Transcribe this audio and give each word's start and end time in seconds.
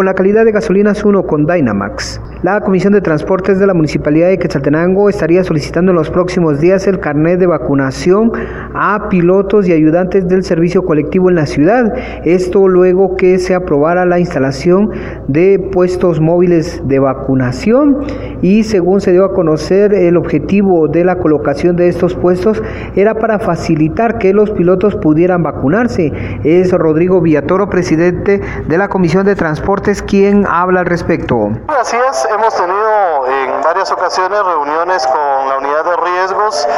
con 0.00 0.06
la 0.06 0.14
calidad 0.14 0.46
de 0.46 0.52
gasolinas 0.52 1.04
1 1.04 1.24
con 1.24 1.44
Dynamax. 1.44 2.18
La 2.42 2.58
Comisión 2.62 2.94
de 2.94 3.02
Transportes 3.02 3.58
de 3.58 3.66
la 3.66 3.74
Municipalidad 3.74 4.28
de 4.28 4.38
Quetzaltenango 4.38 5.10
estaría 5.10 5.44
solicitando 5.44 5.92
en 5.92 5.96
los 5.96 6.08
próximos 6.08 6.58
días 6.58 6.86
el 6.86 6.98
carnet 6.98 7.38
de 7.38 7.46
vacunación 7.46 8.32
a 8.72 9.10
pilotos 9.10 9.68
y 9.68 9.72
ayudantes 9.72 10.26
del 10.26 10.42
servicio 10.42 10.82
colectivo 10.82 11.28
en 11.28 11.34
la 11.34 11.44
ciudad. 11.44 11.92
Esto 12.24 12.66
luego 12.66 13.14
que 13.14 13.38
se 13.38 13.54
aprobara 13.54 14.06
la 14.06 14.18
instalación 14.18 14.90
de 15.28 15.58
puestos 15.70 16.18
móviles 16.18 16.80
de 16.88 16.98
vacunación 16.98 17.98
y 18.40 18.64
según 18.64 19.02
se 19.02 19.12
dio 19.12 19.26
a 19.26 19.34
conocer 19.34 19.92
el 19.92 20.16
objetivo 20.16 20.88
de 20.88 21.04
la 21.04 21.18
colocación 21.18 21.76
de 21.76 21.88
estos 21.88 22.14
puestos 22.14 22.62
era 22.96 23.16
para 23.16 23.38
facilitar 23.38 24.16
que 24.16 24.32
los 24.32 24.50
pilotos 24.50 24.96
pudieran 24.96 25.42
vacunarse. 25.42 26.10
Es 26.42 26.72
Rodrigo 26.72 27.20
Villatoro, 27.20 27.68
presidente 27.68 28.40
de 28.66 28.78
la 28.78 28.88
Comisión 28.88 29.26
de 29.26 29.36
Transportes, 29.36 30.02
quien 30.02 30.46
habla 30.48 30.80
al 30.80 30.86
respecto. 30.86 31.50
Así 31.68 31.98
es, 32.10 32.29
hemos 32.30 32.54
tenido 32.54 33.26
en 33.26 33.60
varias 33.62 33.90
ocasiones 33.90 34.44
reuniones 34.44 35.06
con 35.06 35.48
la 35.48 35.58
unidad 35.58 35.84
de 35.84 35.96
riesgos 35.96 36.68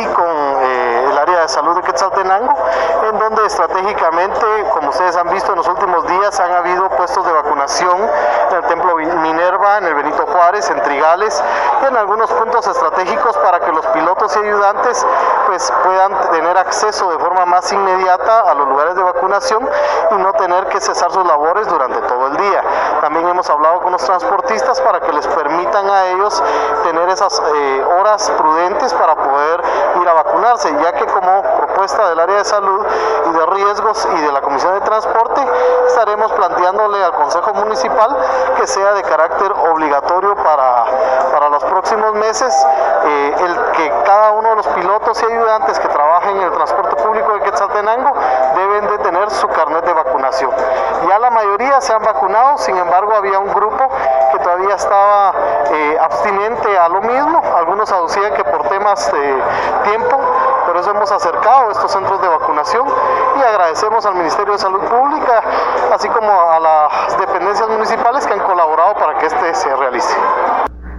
y 0.00 0.06
con 0.06 0.26
eh, 0.26 1.06
el 1.10 1.18
área 1.18 1.42
de 1.42 1.48
salud 1.48 1.74
de 1.76 1.82
Quetzaltenango, 1.82 2.54
en 3.10 3.18
donde 3.18 3.46
estratégicamente, 3.46 4.46
como 4.74 4.90
ustedes 4.90 5.16
han 5.16 5.30
visto 5.30 5.52
en 5.52 5.58
los 5.58 5.68
últimos 5.68 6.06
días, 6.06 6.38
han 6.40 6.52
habido 6.52 6.90
puestos 6.90 7.24
de 7.24 7.32
vacunación 7.32 8.08
en 8.50 8.56
el 8.56 8.64
Templo 8.64 8.96
Minerva, 8.96 9.78
en 9.78 9.86
el 9.86 9.94
Juárez, 10.58 10.70
en 10.70 10.82
Trigales, 10.82 11.44
y 11.82 11.86
en 11.86 11.96
algunos 11.96 12.30
puntos 12.32 12.66
estratégicos 12.66 13.36
para 13.38 13.60
que 13.60 13.70
los 13.72 13.86
pilotos 13.86 14.34
y 14.36 14.40
ayudantes 14.40 15.06
pues, 15.46 15.72
puedan 15.84 16.30
tener 16.32 16.56
acceso 16.56 17.10
de 17.10 17.18
forma 17.18 17.46
más 17.46 17.72
inmediata 17.72 18.40
a 18.40 18.54
los 18.54 18.68
lugares 18.68 18.96
de 18.96 19.02
vacunación 19.02 19.68
y 20.10 20.14
no 20.14 20.32
tener 20.34 20.66
que 20.66 20.80
cesar 20.80 21.10
sus 21.12 21.26
labores 21.26 21.68
durante 21.68 22.00
todo 22.02 22.26
el 22.28 22.36
día. 22.36 22.62
También 23.00 23.28
hemos 23.28 23.48
hablado 23.50 23.80
con 23.80 23.92
los 23.92 24.04
transportistas 24.04 24.80
para 24.80 25.00
que 25.00 25.12
les 25.12 25.26
permitan 25.28 25.88
a 25.88 26.06
ellos 26.06 26.42
tener 26.82 27.08
esas 27.08 27.40
eh, 27.54 27.86
horas 27.98 28.30
prudentes 28.36 28.92
para 28.94 29.14
poder 29.14 29.62
ir 30.00 30.08
a 30.08 30.12
vacunarse, 30.14 30.74
ya 30.82 30.92
que 30.92 31.06
como 31.06 31.42
propuesta 31.42 32.08
del 32.08 32.20
área 32.20 32.38
de 32.38 32.44
salud 32.44 32.84
y 33.26 33.32
de 33.32 33.46
riesgos 33.68 34.08
y 34.16 34.20
de 34.22 34.32
la 34.32 34.40
Comisión 34.40 34.72
de 34.74 34.80
Transporte, 34.80 35.42
estaremos 35.88 36.32
planteándole 36.32 37.04
al 37.04 37.12
Consejo 37.12 37.52
Municipal 37.52 38.16
que 38.56 38.66
sea 38.66 38.94
de 38.94 39.02
carácter 39.02 39.52
obligatorio 39.52 40.34
para, 40.36 40.84
para 41.30 41.50
los 41.50 41.62
próximos 41.64 42.14
meses 42.14 42.54
eh, 43.04 43.34
el 43.38 43.72
que 43.72 43.92
cada 44.06 44.32
uno 44.32 44.50
de 44.50 44.56
los 44.56 44.66
pilotos 44.68 45.22
y 45.22 45.26
ayudantes 45.26 45.78
que 45.78 45.88
trabajen 45.88 46.38
en 46.38 46.44
el 46.44 46.52
transporte 46.52 46.96
público 46.96 47.34
de 47.34 47.40
Quetzaltenango 47.40 48.12
deben 48.56 48.86
de 48.88 48.98
tener 48.98 49.30
su 49.30 49.46
carnet 49.48 49.84
de 49.84 49.92
vacunación. 49.92 50.50
Ya 51.06 51.18
la 51.18 51.30
mayoría 51.30 51.80
se 51.82 51.92
han 51.92 52.02
vacunado, 52.02 52.56
sin 52.58 52.76
embargo 52.76 53.12
había 53.14 53.38
un 53.38 53.52
grupo 53.52 53.86
que 54.32 54.38
todavía 54.38 54.76
estaba 54.76 55.34
eh, 55.70 55.98
abstinente 56.00 56.78
a 56.78 56.88
lo 56.88 57.02
mismo, 57.02 57.42
algunos 57.56 57.92
aducían 57.92 58.32
que 58.32 58.44
por 58.44 58.66
temas 58.68 59.12
de 59.12 59.42
tiempo, 59.84 60.18
eso 60.78 60.90
hemos 60.90 61.10
acercado 61.10 61.70
estos 61.70 61.90
centros 61.90 62.20
de 62.22 62.28
vacunación 62.28 62.86
y 63.38 63.42
agradecemos 63.42 64.04
al 64.06 64.14
Ministerio 64.14 64.52
de 64.52 64.58
Salud 64.58 64.80
Pública, 64.80 65.42
así 65.92 66.08
como 66.08 66.30
a 66.30 66.60
las 66.60 67.18
dependencias 67.18 67.68
municipales 67.68 68.26
que 68.26 68.32
han 68.34 68.40
colaborado 68.40 68.94
para 68.94 69.18
que 69.18 69.26
este 69.26 69.54
se 69.54 69.74
realice. 69.74 70.16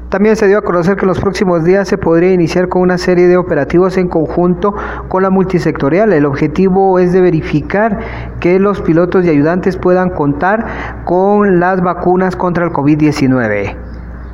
También 0.09 0.35
se 0.35 0.47
dio 0.47 0.57
a 0.57 0.61
conocer 0.63 0.95
que 0.95 1.03
en 1.03 1.09
los 1.09 1.19
próximos 1.19 1.63
días 1.63 1.87
se 1.87 1.97
podría 1.99 2.31
iniciar 2.31 2.67
con 2.67 2.81
una 2.81 2.97
serie 2.97 3.27
de 3.27 3.37
operativos 3.37 3.95
en 3.97 4.07
conjunto 4.07 4.73
con 5.07 5.21
la 5.21 5.29
multisectorial. 5.29 6.11
El 6.13 6.25
objetivo 6.25 6.97
es 6.97 7.13
de 7.13 7.21
verificar 7.21 7.99
que 8.39 8.57
los 8.57 8.81
pilotos 8.81 9.23
y 9.25 9.29
ayudantes 9.29 9.77
puedan 9.77 10.09
contar 10.09 10.65
con 11.05 11.59
las 11.59 11.81
vacunas 11.81 12.35
contra 12.35 12.65
el 12.65 12.71
COVID-19. 12.71 13.77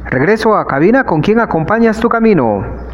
Regreso 0.05 0.55
a 0.55 0.65
cabina 0.65 1.03
con 1.03 1.21
quien 1.21 1.41
acompañas 1.41 1.99
tu 1.99 2.07
camino. 2.07 2.84